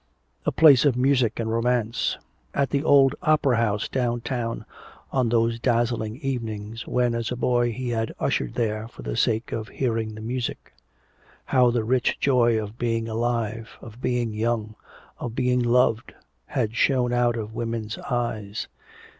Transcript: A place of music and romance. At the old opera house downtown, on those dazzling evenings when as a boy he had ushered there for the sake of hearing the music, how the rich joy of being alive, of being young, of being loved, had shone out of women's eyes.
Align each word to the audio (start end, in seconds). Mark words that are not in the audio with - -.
A 0.47 0.51
place 0.51 0.83
of 0.83 0.97
music 0.97 1.39
and 1.39 1.51
romance. 1.51 2.17
At 2.55 2.71
the 2.71 2.83
old 2.83 3.13
opera 3.21 3.57
house 3.57 3.87
downtown, 3.87 4.65
on 5.11 5.29
those 5.29 5.59
dazzling 5.59 6.15
evenings 6.23 6.87
when 6.87 7.13
as 7.13 7.31
a 7.31 7.35
boy 7.35 7.71
he 7.71 7.89
had 7.89 8.11
ushered 8.19 8.55
there 8.55 8.87
for 8.87 9.03
the 9.03 9.15
sake 9.15 9.51
of 9.51 9.67
hearing 9.67 10.15
the 10.15 10.21
music, 10.21 10.73
how 11.45 11.69
the 11.69 11.83
rich 11.83 12.17
joy 12.19 12.59
of 12.59 12.79
being 12.79 13.07
alive, 13.07 13.77
of 13.79 14.01
being 14.01 14.33
young, 14.33 14.73
of 15.19 15.35
being 15.35 15.59
loved, 15.61 16.15
had 16.47 16.73
shone 16.75 17.13
out 17.13 17.37
of 17.37 17.53
women's 17.53 17.99
eyes. 17.99 18.67